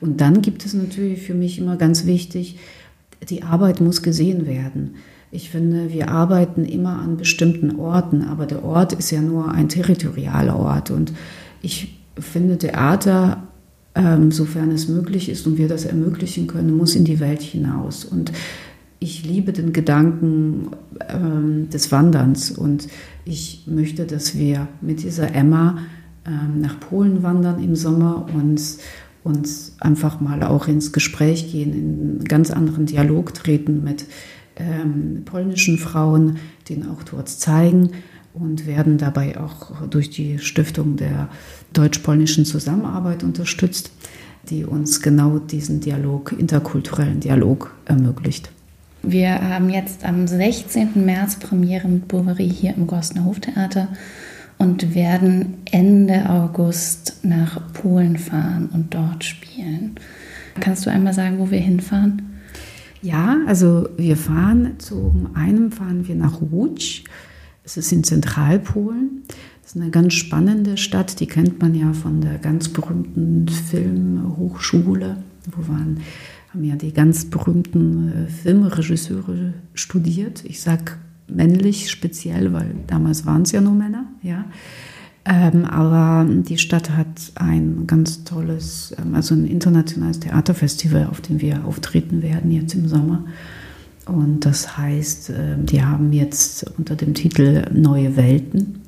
Und 0.02 0.20
dann 0.20 0.42
gibt 0.42 0.66
es 0.66 0.74
natürlich 0.74 1.22
für 1.22 1.36
mich 1.36 1.60
immer 1.60 1.78
ganz 1.78 2.08
wichtig, 2.08 2.58
die 3.30 3.44
Arbeit 3.44 3.82
muss 3.82 4.02
gesehen 4.02 4.48
werden. 4.48 4.96
Ich 5.30 5.52
finde, 5.52 5.94
wir 5.94 6.10
arbeiten 6.10 6.66
immer 6.66 6.98
an 6.98 7.18
bestimmten 7.18 7.76
Orten, 7.76 8.24
aber 8.24 8.48
der 8.48 8.64
Ort 8.64 8.94
ist 8.94 9.12
ja 9.12 9.22
nur 9.22 9.52
ein 9.52 9.70
territorialer 9.70 10.58
Ort. 10.58 10.90
Und 10.90 11.14
ich 11.62 12.00
finde, 12.18 12.58
Theater 12.58 13.44
ähm, 14.00 14.32
sofern 14.32 14.72
es 14.72 14.88
möglich 14.88 15.30
ist 15.30 15.46
und 15.46 15.58
wir 15.58 15.68
das 15.68 15.86
ermöglichen 15.86 16.48
können, 16.48 16.76
muss 16.76 16.96
in 16.96 17.04
die 17.04 17.20
Welt 17.20 17.42
hinaus. 17.42 18.06
Und 18.06 18.32
ich 19.00 19.26
liebe 19.26 19.52
den 19.52 19.74
Gedanken 19.74 20.72
ähm, 21.10 21.70
des 21.70 21.92
Wanderns 21.92 22.52
und 22.52 22.88
ich 23.26 23.66
möchte, 23.68 24.06
dass 24.06 24.38
wir 24.38 24.68
mit 24.82 25.04
dieser 25.04 25.36
Emma 25.36 25.80
ähm, 26.26 26.62
nach 26.62 26.80
Polen 26.80 27.24
wandern 27.24 27.62
im 27.62 27.76
Sommer 27.76 28.28
und 28.34 28.62
uns 29.24 29.76
einfach 29.80 30.22
mal 30.22 30.44
auch 30.44 30.68
ins 30.68 30.94
Gespräch 30.94 31.52
gehen, 31.52 31.74
in 31.74 32.20
einen 32.20 32.24
ganz 32.24 32.52
anderen 32.52 32.86
Dialog 32.86 33.34
treten 33.34 33.84
mit 33.84 34.06
ähm, 34.56 35.24
polnischen 35.26 35.78
Frauen, 35.78 36.38
denen 36.70 36.90
auch 36.90 37.04
dort 37.04 37.28
zeigen 37.28 37.92
und 38.34 38.68
werden 38.68 38.98
dabei 38.98 39.40
auch 39.40 39.88
durch 39.88 40.10
die 40.10 40.40
Stiftung 40.40 40.96
der 40.96 41.30
deutsch-polnischen 41.74 42.46
Zusammenarbeit 42.46 43.24
unterstützt, 43.24 43.92
die 44.50 44.66
uns 44.66 45.02
genau 45.02 45.40
diesen 45.40 45.80
Dialog, 45.80 46.34
interkulturellen 46.38 47.20
Dialog 47.20 47.74
ermöglicht. 47.86 48.50
Wir 49.02 49.42
haben 49.42 49.70
jetzt 49.70 50.04
am 50.06 50.28
16. 50.28 51.06
März 51.06 51.38
Premiere 51.38 51.88
mit 51.88 52.08
Bovary 52.08 52.50
hier 52.50 52.76
im 52.76 52.86
Gosner 52.86 53.26
Hoftheater 53.26 53.88
und 54.58 54.94
werden 54.94 55.60
Ende 55.72 56.30
August 56.30 57.20
nach 57.24 57.72
Polen 57.74 58.18
fahren 58.18 58.70
und 58.74 58.94
dort 58.94 59.24
spielen. 59.24 59.96
Kannst 60.60 60.86
du 60.86 60.90
einmal 60.90 61.14
sagen, 61.14 61.40
wo 61.40 61.50
wir 61.50 61.60
hinfahren? 61.60 62.42
Ja, 63.02 63.38
also 63.48 63.88
wir 63.96 64.18
fahren 64.18 64.74
zum 64.80 65.30
einen 65.34 65.72
fahren 65.72 66.06
wir 66.08 66.16
nach 66.16 66.42
Łódź. 66.42 67.06
Es 67.70 67.78
ist 67.78 67.92
in 67.92 68.04
Zentralpolen. 68.04 69.22
Das 69.62 69.76
ist 69.76 69.82
eine 69.82 69.92
ganz 69.92 70.16
spannende 70.16 70.76
Stadt, 70.76 71.20
die 71.20 71.28
kennt 71.28 71.62
man 71.62 71.76
ja 71.76 71.94
von 71.94 72.20
der 72.20 72.40
ganz 72.40 72.70
berühmten 72.70 73.48
Filmhochschule, 73.48 75.18
wo 75.52 75.72
waren, 75.72 76.00
haben 76.52 76.64
ja 76.64 76.76
die 76.76 76.92
ganz 76.92 77.26
berühmten 77.26 78.12
äh, 78.12 78.28
Filmregisseure 78.28 79.54
studiert. 79.76 80.44
Ich 80.46 80.62
sage 80.62 80.94
männlich 81.28 81.92
speziell, 81.92 82.54
weil 82.54 82.74
damals 82.88 83.28
waren 83.28 83.44
es 83.44 83.52
ja 83.52 83.62
nur 83.62 83.76
Männer, 83.76 84.06
ja. 84.24 84.46
Ähm, 85.26 85.66
aber 85.66 86.28
die 86.28 86.58
Stadt 86.58 86.90
hat 86.90 87.34
ein 87.36 87.86
ganz 87.86 88.24
tolles, 88.24 88.96
ähm, 88.98 89.14
also 89.14 89.36
ein 89.36 89.46
internationales 89.46 90.20
Theaterfestival, 90.22 91.06
auf 91.06 91.22
dem 91.22 91.40
wir 91.40 91.66
auftreten 91.66 92.24
werden 92.24 92.50
jetzt 92.50 92.74
im 92.74 92.88
Sommer. 92.88 93.26
Und 94.10 94.46
das 94.46 94.78
heißt, 94.78 95.30
äh, 95.30 95.56
die 95.60 95.84
haben 95.84 96.12
jetzt 96.14 96.66
unter 96.78 96.96
dem 96.96 97.14
Titel 97.14 97.66
Neue 97.72 98.16
Welten 98.16 98.82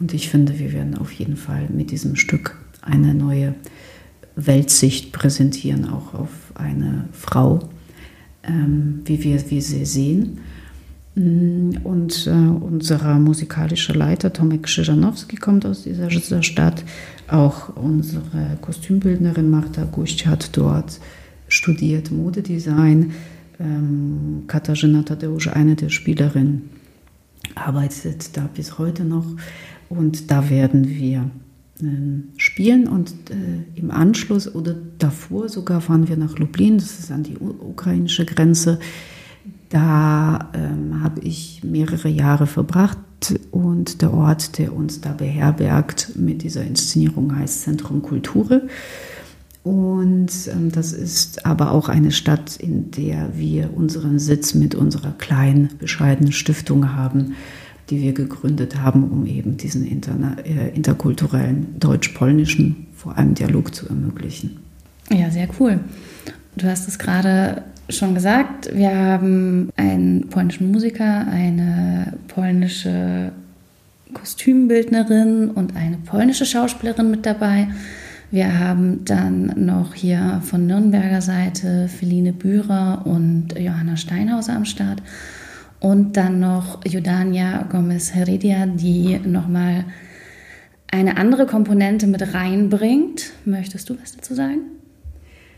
und 0.00 0.14
ich 0.14 0.30
finde, 0.30 0.58
wir 0.58 0.72
werden 0.72 0.96
auf 0.96 1.12
jeden 1.12 1.36
Fall 1.36 1.68
mit 1.68 1.90
diesem 1.90 2.16
Stück 2.16 2.56
eine 2.80 3.14
neue 3.14 3.54
Weltsicht 4.34 5.12
präsentieren, 5.12 5.88
auch 5.90 6.14
auf 6.14 6.30
eine 6.54 7.04
Frau, 7.12 7.68
ähm, 8.42 9.02
wie 9.04 9.22
wir 9.22 9.50
wie 9.50 9.60
sie 9.60 9.84
sehen. 9.84 10.38
Mm, 11.14 11.72
und 11.84 12.26
äh, 12.26 12.30
unser 12.30 13.18
musikalischer 13.18 13.94
Leiter 13.94 14.32
Tomek 14.32 14.62
Krzyżanowski 14.62 15.36
kommt 15.36 15.66
aus 15.66 15.82
dieser, 15.82 16.06
dieser 16.06 16.42
Stadt. 16.42 16.82
Auch 17.28 17.76
unsere 17.76 18.56
Kostümbildnerin 18.62 19.50
Marta 19.50 19.84
Guść 19.84 20.26
hat 20.26 20.56
dort 20.56 20.98
studiert 21.48 22.10
Modedesign. 22.10 23.12
Ähm, 23.60 24.44
Katarzyna 24.46 25.02
Tadeusz, 25.02 25.48
eine 25.48 25.76
der 25.76 25.90
Spielerinnen, 25.90 26.70
arbeitet 27.54 28.36
da 28.36 28.48
bis 28.52 28.78
heute 28.78 29.04
noch. 29.04 29.26
Und 29.88 30.30
da 30.30 30.48
werden 30.48 30.88
wir 30.88 31.30
ähm, 31.82 32.28
spielen 32.36 32.88
und 32.88 33.10
äh, 33.30 33.78
im 33.78 33.90
Anschluss 33.90 34.54
oder 34.54 34.74
davor 34.98 35.48
sogar 35.48 35.80
fahren 35.80 36.08
wir 36.08 36.16
nach 36.16 36.38
Lublin, 36.38 36.78
das 36.78 36.98
ist 36.98 37.10
an 37.10 37.22
die 37.22 37.36
ukrainische 37.38 38.24
Grenze. 38.24 38.78
Da 39.68 40.50
ähm, 40.52 41.02
habe 41.02 41.20
ich 41.20 41.62
mehrere 41.62 42.08
Jahre 42.08 42.46
verbracht 42.46 42.98
und 43.50 44.02
der 44.02 44.12
Ort, 44.12 44.58
der 44.58 44.74
uns 44.74 45.00
da 45.00 45.12
beherbergt 45.12 46.12
mit 46.16 46.42
dieser 46.42 46.64
Inszenierung 46.64 47.36
heißt 47.36 47.62
Zentrum 47.62 48.02
Kulture. 48.02 48.68
Und 49.62 50.30
ähm, 50.50 50.72
das 50.72 50.92
ist 50.92 51.44
aber 51.44 51.72
auch 51.72 51.88
eine 51.88 52.12
Stadt, 52.12 52.56
in 52.56 52.90
der 52.90 53.36
wir 53.36 53.76
unseren 53.76 54.18
Sitz 54.18 54.54
mit 54.54 54.74
unserer 54.74 55.12
kleinen, 55.12 55.70
bescheidenen 55.78 56.32
Stiftung 56.32 56.94
haben, 56.94 57.34
die 57.90 58.00
wir 58.00 58.12
gegründet 58.12 58.80
haben, 58.80 59.10
um 59.10 59.26
eben 59.26 59.56
diesen 59.56 59.84
äh, 59.86 60.68
interkulturellen 60.70 61.78
deutsch-polnischen, 61.78 62.86
vor 62.94 63.18
allem 63.18 63.34
Dialog 63.34 63.74
zu 63.74 63.88
ermöglichen. 63.88 64.58
Ja, 65.10 65.30
sehr 65.30 65.48
cool. 65.58 65.80
Du 66.56 66.66
hast 66.66 66.88
es 66.88 66.98
gerade 66.98 67.62
schon 67.88 68.14
gesagt, 68.14 68.74
wir 68.74 68.94
haben 68.96 69.70
einen 69.76 70.28
polnischen 70.28 70.70
Musiker, 70.70 71.26
eine 71.26 72.14
polnische 72.28 73.32
Kostümbildnerin 74.14 75.50
und 75.50 75.76
eine 75.76 75.98
polnische 75.98 76.46
Schauspielerin 76.46 77.10
mit 77.10 77.26
dabei. 77.26 77.68
Wir 78.30 78.60
haben 78.60 79.04
dann 79.04 79.52
noch 79.56 79.94
hier 79.94 80.40
von 80.44 80.66
Nürnberger 80.66 81.20
Seite 81.20 81.88
Feline 81.88 82.32
Bührer 82.32 83.02
und 83.04 83.58
Johanna 83.58 83.96
Steinhauser 83.96 84.54
am 84.54 84.64
Start. 84.64 85.02
Und 85.80 86.16
dann 86.16 86.38
noch 86.38 86.84
Judania 86.84 87.64
Gomez 87.64 88.14
Heredia, 88.14 88.66
die 88.66 89.18
nochmal 89.18 89.84
eine 90.92 91.16
andere 91.16 91.46
Komponente 91.46 92.06
mit 92.06 92.34
reinbringt. 92.34 93.32
Möchtest 93.44 93.88
du 93.90 93.96
was 94.00 94.14
dazu 94.14 94.34
sagen? 94.34 94.60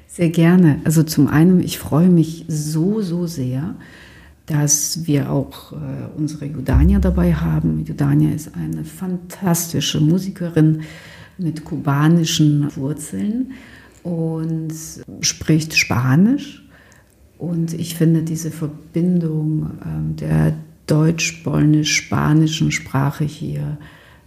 Sehr 0.07 0.31
gerne. 0.31 0.81
Also 0.85 1.03
zum 1.03 1.29
einen, 1.29 1.61
ich 1.61 1.79
freue 1.79 2.09
mich 2.09 2.47
so, 2.49 3.03
so 3.03 3.27
sehr, 3.27 3.75
dass 4.47 5.07
wir 5.07 5.31
auch 5.31 5.73
äh, 5.73 5.77
unsere 6.17 6.47
Judania 6.47 7.01
dabei 7.01 7.35
haben. 7.35 7.85
Judania 7.85 8.35
ist 8.35 8.55
eine 8.55 8.85
fantastische 8.85 10.01
Musikerin 10.01 10.83
mit 11.39 11.65
kubanischen 11.65 12.75
Wurzeln 12.77 13.53
und 14.03 14.73
spricht 15.21 15.77
Spanisch. 15.77 16.67
Und 17.39 17.73
ich 17.75 17.97
finde 17.97 18.23
diese 18.23 18.51
Verbindung 18.51 19.71
äh, 19.81 20.15
der 20.21 20.55
deutsch-polnisch-spanischen 20.87 22.71
Sprache 22.73 23.25
hier 23.25 23.79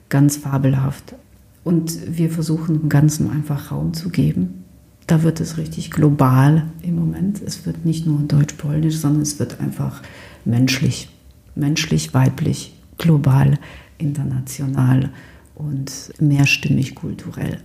ganz 0.10 0.38
fabelhaft. 0.38 1.16
Und 1.64 2.18
wir 2.18 2.30
versuchen 2.30 2.80
dem 2.80 2.90
Ganzen 2.90 3.30
einfach 3.30 3.72
Raum 3.72 3.94
zu 3.94 4.10
geben 4.10 4.66
da 5.08 5.22
wird 5.24 5.40
es 5.40 5.58
richtig 5.58 5.92
global 5.92 6.64
im 6.82 6.96
Moment. 6.96 7.42
Es 7.42 7.66
wird 7.66 7.86
nicht 7.86 8.06
nur 8.06 8.20
deutsch-polnisch, 8.22 8.98
sondern 8.98 9.22
es 9.22 9.40
wird 9.40 9.60
einfach 9.60 10.02
menschlich, 10.46 11.10
menschlich, 11.56 12.14
weiblich, 12.14 12.74
global, 12.98 13.60
international 13.98 15.12
und 15.56 16.14
mehrstimmig 16.20 16.96
kulturell. 16.96 17.62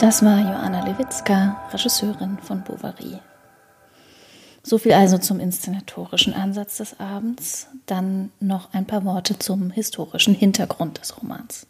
Das 0.00 0.22
war 0.22 0.38
Joanna 0.38 0.84
Lewitzka, 0.84 1.56
Regisseurin 1.72 2.36
von 2.42 2.62
Bovary. 2.62 3.20
So 4.62 4.76
viel 4.76 4.92
also 4.92 5.18
zum 5.18 5.40
inszenatorischen 5.40 6.34
Ansatz 6.34 6.78
des 6.78 7.00
Abends. 7.00 7.68
Dann 7.86 8.30
noch 8.40 8.74
ein 8.74 8.86
paar 8.86 9.04
Worte 9.04 9.38
zum 9.38 9.70
historischen 9.70 10.34
Hintergrund 10.34 11.00
des 11.00 11.16
Romans. 11.16 11.66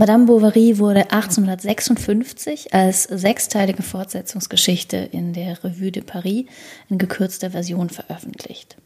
Madame 0.00 0.26
Bovary 0.26 0.78
wurde 0.78 1.10
1856 1.10 2.72
als 2.72 3.02
sechsteilige 3.02 3.82
Fortsetzungsgeschichte 3.82 4.96
in 4.96 5.32
der 5.32 5.64
Revue 5.64 5.90
de 5.90 6.04
Paris 6.04 6.44
in 6.88 6.98
gekürzter 6.98 7.50
Version 7.50 7.90
veröffentlicht. 7.90 8.76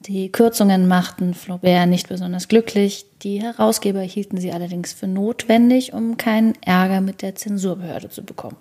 Die 0.00 0.30
Kürzungen 0.30 0.88
machten 0.88 1.32
Flaubert 1.32 1.88
nicht 1.88 2.10
besonders 2.10 2.48
glücklich, 2.48 3.06
die 3.22 3.40
Herausgeber 3.40 4.02
hielten 4.02 4.36
sie 4.36 4.52
allerdings 4.52 4.92
für 4.92 5.06
notwendig, 5.06 5.94
um 5.94 6.18
keinen 6.18 6.52
Ärger 6.60 7.00
mit 7.00 7.22
der 7.22 7.34
Zensurbehörde 7.34 8.10
zu 8.10 8.22
bekommen 8.22 8.58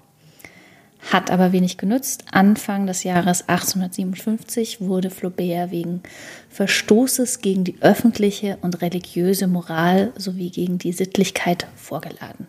hat 1.11 1.31
aber 1.31 1.51
wenig 1.51 1.77
genützt. 1.77 2.25
Anfang 2.31 2.87
des 2.87 3.03
Jahres 3.03 3.47
1857 3.47 4.81
wurde 4.81 5.09
Flaubert 5.09 5.71
wegen 5.71 6.01
Verstoßes 6.49 7.41
gegen 7.41 7.63
die 7.63 7.77
öffentliche 7.81 8.57
und 8.61 8.81
religiöse 8.81 9.47
Moral 9.47 10.11
sowie 10.17 10.49
gegen 10.49 10.77
die 10.77 10.93
Sittlichkeit 10.93 11.67
vorgeladen. 11.75 12.47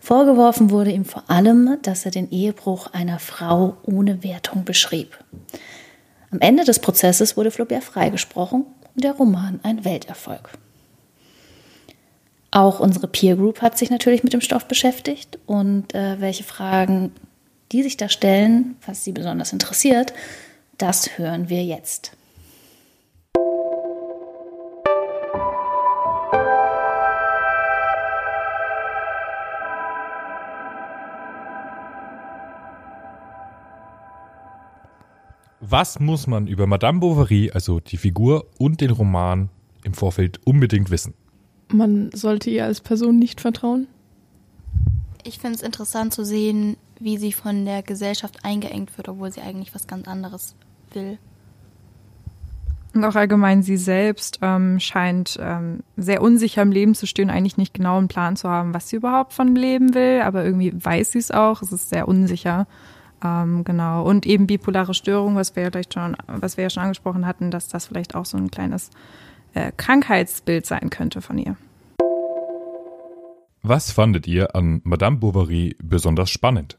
Vorgeworfen 0.00 0.70
wurde 0.70 0.90
ihm 0.90 1.06
vor 1.06 1.30
allem, 1.30 1.78
dass 1.80 2.04
er 2.04 2.10
den 2.10 2.30
Ehebruch 2.30 2.88
einer 2.92 3.18
Frau 3.18 3.78
ohne 3.84 4.22
Wertung 4.22 4.64
beschrieb. 4.64 5.18
Am 6.30 6.40
Ende 6.40 6.64
des 6.64 6.78
Prozesses 6.78 7.38
wurde 7.38 7.50
Flaubert 7.50 7.84
freigesprochen 7.84 8.66
und 8.94 9.04
der 9.04 9.12
Roman 9.12 9.60
ein 9.62 9.84
Welterfolg. 9.84 10.50
Auch 12.50 12.80
unsere 12.80 13.08
Peer 13.08 13.36
Group 13.36 13.62
hat 13.62 13.78
sich 13.78 13.90
natürlich 13.90 14.22
mit 14.22 14.32
dem 14.32 14.40
Stoff 14.40 14.66
beschäftigt 14.66 15.38
und 15.46 15.94
äh, 15.94 16.20
welche 16.20 16.44
Fragen 16.44 17.12
die 17.72 17.82
sich 17.82 17.96
da 17.96 18.08
stellen, 18.08 18.76
was 18.86 19.04
sie 19.04 19.12
besonders 19.12 19.52
interessiert, 19.52 20.12
das 20.78 21.18
hören 21.18 21.48
wir 21.48 21.64
jetzt. 21.64 22.12
Was 35.60 35.98
muss 35.98 36.26
man 36.26 36.46
über 36.46 36.66
Madame 36.66 37.00
Bovary, 37.00 37.50
also 37.52 37.80
die 37.80 37.96
Figur 37.96 38.46
und 38.58 38.80
den 38.80 38.90
Roman, 38.90 39.48
im 39.82 39.94
Vorfeld 39.94 40.38
unbedingt 40.46 40.90
wissen? 40.90 41.14
Man 41.68 42.10
sollte 42.12 42.50
ihr 42.50 42.64
als 42.64 42.80
Person 42.80 43.18
nicht 43.18 43.40
vertrauen. 43.40 43.88
Ich 45.24 45.38
finde 45.38 45.56
es 45.56 45.62
interessant 45.62 46.12
zu 46.12 46.24
sehen, 46.24 46.76
wie 47.04 47.18
sie 47.18 47.32
von 47.32 47.64
der 47.66 47.82
Gesellschaft 47.82 48.44
eingeengt 48.44 48.96
wird, 48.96 49.08
obwohl 49.08 49.30
sie 49.30 49.42
eigentlich 49.42 49.74
was 49.74 49.86
ganz 49.86 50.08
anderes 50.08 50.56
will. 50.92 51.18
Und 52.94 53.04
auch 53.04 53.14
allgemein 53.14 53.62
sie 53.62 53.76
selbst 53.76 54.38
ähm, 54.40 54.80
scheint 54.80 55.36
ähm, 55.40 55.80
sehr 55.96 56.22
unsicher 56.22 56.62
im 56.62 56.72
Leben 56.72 56.94
zu 56.94 57.06
stehen, 57.06 57.28
eigentlich 57.28 57.56
nicht 57.56 57.74
genau 57.74 57.98
einen 57.98 58.08
Plan 58.08 58.36
zu 58.36 58.48
haben, 58.48 58.72
was 58.72 58.88
sie 58.88 58.96
überhaupt 58.96 59.32
von 59.32 59.54
Leben 59.54 59.94
will, 59.94 60.22
aber 60.22 60.44
irgendwie 60.44 60.72
weiß 60.74 61.12
sie 61.12 61.18
es 61.18 61.30
auch. 61.30 61.60
Es 61.60 61.72
ist 61.72 61.90
sehr 61.90 62.08
unsicher. 62.08 62.66
Ähm, 63.22 63.64
genau. 63.64 64.04
Und 64.04 64.26
eben 64.26 64.46
bipolare 64.46 64.94
Störung, 64.94 65.34
was 65.34 65.56
wir 65.56 65.64
ja 65.64 65.70
vielleicht 65.70 65.94
schon, 65.94 66.16
was 66.26 66.56
wir 66.56 66.62
ja 66.64 66.70
schon 66.70 66.84
angesprochen 66.84 67.26
hatten, 67.26 67.50
dass 67.50 67.68
das 67.68 67.86
vielleicht 67.86 68.14
auch 68.14 68.24
so 68.24 68.38
ein 68.38 68.50
kleines 68.50 68.90
äh, 69.54 69.72
Krankheitsbild 69.76 70.64
sein 70.64 70.88
könnte 70.88 71.20
von 71.20 71.36
ihr. 71.36 71.56
Was 73.62 73.90
fandet 73.90 74.26
ihr 74.26 74.54
an 74.54 74.82
Madame 74.84 75.16
Bovary 75.16 75.76
besonders 75.82 76.30
spannend? 76.30 76.78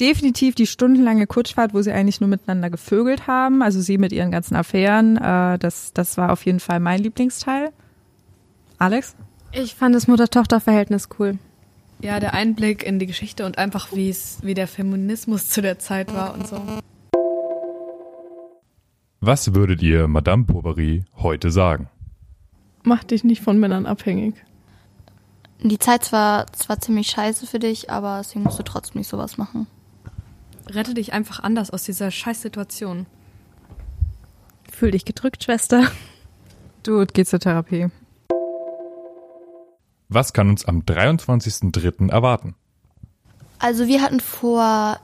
Definitiv 0.00 0.54
die 0.54 0.66
stundenlange 0.66 1.26
Kutschfahrt, 1.26 1.74
wo 1.74 1.82
sie 1.82 1.92
eigentlich 1.92 2.20
nur 2.20 2.28
miteinander 2.28 2.70
gevögelt 2.70 3.26
haben. 3.26 3.62
Also 3.62 3.80
sie 3.80 3.98
mit 3.98 4.12
ihren 4.12 4.30
ganzen 4.30 4.56
Affären. 4.56 5.16
Äh, 5.16 5.58
das, 5.58 5.92
das 5.92 6.16
war 6.16 6.32
auf 6.32 6.44
jeden 6.44 6.60
Fall 6.60 6.80
mein 6.80 7.00
Lieblingsteil. 7.00 7.70
Alex? 8.78 9.14
Ich 9.52 9.74
fand 9.74 9.94
das 9.94 10.08
Mutter-Tochter-Verhältnis 10.08 11.08
cool. 11.18 11.38
Ja, 12.00 12.18
der 12.18 12.34
Einblick 12.34 12.82
in 12.82 12.98
die 12.98 13.06
Geschichte 13.06 13.46
und 13.46 13.58
einfach, 13.58 13.92
wie 13.92 14.08
es, 14.08 14.38
wie 14.42 14.54
der 14.54 14.66
Feminismus 14.66 15.48
zu 15.48 15.62
der 15.62 15.78
Zeit 15.78 16.12
war 16.12 16.34
und 16.34 16.48
so. 16.48 16.60
Was 19.20 19.54
würdet 19.54 19.82
ihr 19.82 20.08
Madame 20.08 20.42
Bovary 20.42 21.04
heute 21.16 21.52
sagen? 21.52 21.88
Mach 22.82 23.04
dich 23.04 23.22
nicht 23.22 23.40
von 23.40 23.60
Männern 23.60 23.86
abhängig. 23.86 24.34
Die 25.62 25.78
Zeit 25.78 26.10
war 26.10 26.52
zwar 26.52 26.80
ziemlich 26.80 27.06
scheiße 27.06 27.46
für 27.46 27.60
dich, 27.60 27.88
aber 27.88 28.18
deswegen 28.18 28.42
musst 28.42 28.58
du 28.58 28.64
trotzdem 28.64 28.98
nicht 28.98 29.08
sowas 29.08 29.38
machen. 29.38 29.68
Rette 30.74 30.94
dich 30.94 31.12
einfach 31.12 31.40
anders 31.40 31.70
aus 31.70 31.84
dieser 31.84 32.10
Scheißsituation. 32.10 33.06
Fühl 34.70 34.92
dich 34.92 35.04
gedrückt, 35.04 35.44
Schwester. 35.44 35.90
Du, 36.82 37.04
geh 37.12 37.24
zur 37.24 37.40
Therapie. 37.40 37.88
Was 40.08 40.32
kann 40.32 40.48
uns 40.48 40.64
am 40.64 40.80
23.03. 40.80 42.10
erwarten? 42.10 42.54
Also 43.58 43.86
wir 43.86 44.02
hatten 44.02 44.20
vor, 44.20 44.98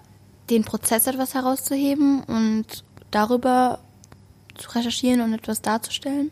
den 0.51 0.65
Prozess 0.65 1.07
etwas 1.07 1.35
herauszuheben 1.35 2.23
und 2.25 2.85
darüber 3.11 3.79
zu 4.55 4.71
recherchieren 4.71 5.21
und 5.21 5.35
etwas 5.35 5.63
darzustellen. 5.63 6.31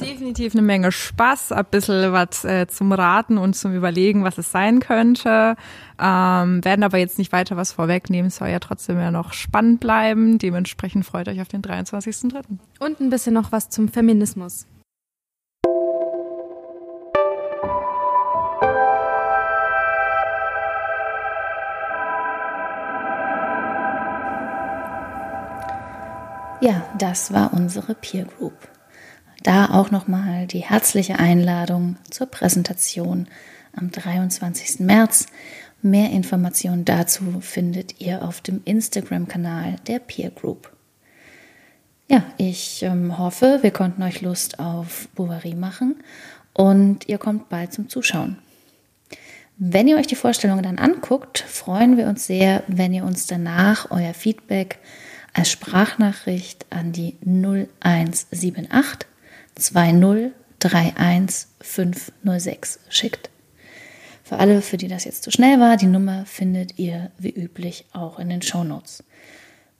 Definitiv 0.00 0.54
eine 0.54 0.62
Menge 0.62 0.92
Spaß, 0.92 1.52
ein 1.52 1.64
bisschen 1.70 2.12
was 2.12 2.44
äh, 2.44 2.66
zum 2.66 2.92
Raten 2.92 3.38
und 3.38 3.54
zum 3.54 3.74
Überlegen, 3.74 4.24
was 4.24 4.38
es 4.38 4.50
sein 4.52 4.80
könnte. 4.80 5.56
Ähm, 6.00 6.64
werden 6.64 6.84
aber 6.84 6.98
jetzt 6.98 7.18
nicht 7.18 7.32
weiter 7.32 7.56
was 7.56 7.72
vorwegnehmen. 7.72 8.28
Es 8.28 8.36
soll 8.36 8.48
ja 8.48 8.58
trotzdem 8.58 8.98
ja 8.98 9.10
noch 9.10 9.32
spannend 9.32 9.80
bleiben. 9.80 10.38
Dementsprechend 10.38 11.04
freut 11.04 11.28
euch 11.28 11.40
auf 11.40 11.48
den 11.48 11.62
23.3. 11.62 12.42
Und 12.78 13.00
ein 13.00 13.10
bisschen 13.10 13.34
noch 13.34 13.52
was 13.52 13.70
zum 13.70 13.88
Feminismus. 13.88 14.66
Ja, 26.60 26.82
das 26.98 27.32
war 27.32 27.52
unsere 27.52 27.94
Peer 27.94 28.24
Group. 28.24 28.68
Da 29.42 29.70
auch 29.70 29.90
nochmal 29.90 30.46
die 30.46 30.60
herzliche 30.60 31.18
Einladung 31.18 31.96
zur 32.10 32.26
Präsentation 32.26 33.28
am 33.74 33.90
23. 33.90 34.80
März. 34.80 35.26
Mehr 35.80 36.10
Informationen 36.10 36.84
dazu 36.84 37.40
findet 37.40 38.00
ihr 38.00 38.22
auf 38.22 38.40
dem 38.40 38.62
Instagram-Kanal 38.64 39.76
der 39.86 40.00
Peer 40.00 40.30
Group. 40.30 40.72
Ja, 42.10 42.24
ich 42.36 42.82
ähm, 42.82 43.18
hoffe, 43.18 43.58
wir 43.62 43.70
konnten 43.70 44.02
euch 44.02 44.22
Lust 44.22 44.58
auf 44.58 45.08
Bouverie 45.14 45.54
machen 45.54 45.96
und 46.54 47.06
ihr 47.06 47.18
kommt 47.18 47.48
bald 47.48 47.72
zum 47.72 47.88
Zuschauen. 47.88 48.38
Wenn 49.56 49.88
ihr 49.88 49.98
euch 49.98 50.06
die 50.06 50.16
Vorstellung 50.16 50.62
dann 50.62 50.78
anguckt, 50.78 51.38
freuen 51.38 51.96
wir 51.96 52.06
uns 52.06 52.26
sehr, 52.26 52.64
wenn 52.66 52.94
ihr 52.94 53.04
uns 53.04 53.26
danach 53.26 53.90
euer 53.90 54.14
Feedback 54.14 54.78
als 55.34 55.50
Sprachnachricht 55.50 56.66
an 56.70 56.92
die 56.92 57.16
0178 57.24 59.06
20 59.58 60.32
31 60.60 61.46
506 61.60 62.80
schickt. 62.88 63.30
Für 64.24 64.38
alle, 64.38 64.60
für 64.60 64.76
die 64.76 64.88
das 64.88 65.04
jetzt 65.04 65.22
zu 65.22 65.30
schnell 65.30 65.58
war, 65.60 65.76
die 65.76 65.86
Nummer 65.86 66.26
findet 66.26 66.78
ihr 66.78 67.10
wie 67.18 67.30
üblich 67.30 67.86
auch 67.92 68.18
in 68.18 68.28
den 68.28 68.42
Show 68.42 68.64
Notes. 68.64 69.04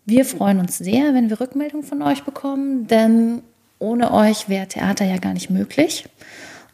Wir 0.07 0.25
freuen 0.25 0.59
uns 0.59 0.79
sehr, 0.79 1.13
wenn 1.13 1.29
wir 1.29 1.41
Rückmeldungen 1.41 1.87
von 1.87 2.01
euch 2.03 2.23
bekommen, 2.23 2.87
denn 2.87 3.43
ohne 3.79 4.13
euch 4.13 4.49
wäre 4.49 4.67
Theater 4.67 5.05
ja 5.05 5.19
gar 5.19 5.35
nicht 5.35 5.51
möglich. 5.51 6.09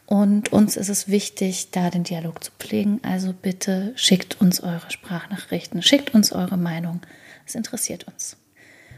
Und 0.05 0.53
uns 0.53 0.77
ist 0.77 0.89
es 0.89 1.09
wichtig, 1.09 1.71
da 1.71 1.89
den 1.89 2.03
Dialog 2.03 2.43
zu 2.43 2.51
pflegen. 2.59 2.99
Also 3.03 3.33
bitte 3.33 3.91
schickt 3.95 4.39
uns 4.39 4.61
eure 4.61 4.89
Sprachnachrichten, 4.89 5.81
schickt 5.81 6.13
uns 6.13 6.31
eure 6.31 6.57
Meinung. 6.57 7.01
Es 7.45 7.55
interessiert 7.55 8.05
uns. 8.05 8.37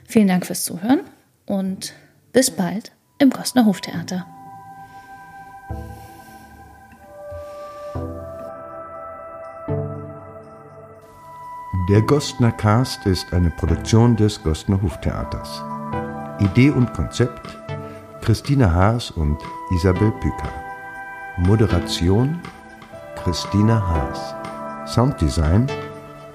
Vielen 0.05 0.27
Dank 0.27 0.45
fürs 0.45 0.65
Zuhören 0.65 1.01
und 1.45 1.93
bis 2.31 2.51
bald 2.51 2.91
im 3.19 3.31
Kostner 3.31 3.65
Hoftheater. 3.65 4.25
Der 11.89 12.01
Gostner 12.01 12.51
Cast 12.51 13.05
ist 13.05 13.31
eine 13.31 13.49
Produktion 13.49 14.15
des 14.17 14.43
Gostner 14.43 14.81
Hoftheaters. 14.81 15.63
Idee 16.39 16.69
und 16.69 16.93
Konzept 16.93 17.47
Christine 18.21 18.73
Haas 18.73 19.09
und 19.11 19.37
Isabel 19.73 20.11
Püker. 20.19 20.51
Moderation 21.37 22.41
Christine 23.15 23.87
Haas. 23.87 24.35
Sounddesign 24.93 25.67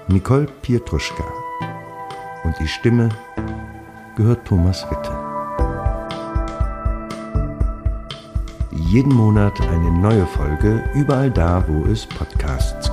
Nicole 0.07 0.47
Pietruschka. 0.63 1.23
Und 2.43 2.57
die 2.59 2.67
Stimme 2.67 3.09
gehört 4.15 4.45
Thomas 4.45 4.83
Witte. 4.89 5.22
Jeden 8.93 9.15
Monat 9.15 9.59
eine 9.59 9.89
neue 9.89 10.27
Folge, 10.27 10.83
überall 10.93 11.31
da, 11.31 11.65
wo 11.67 11.91
es 11.91 12.05
Podcasts 12.05 12.92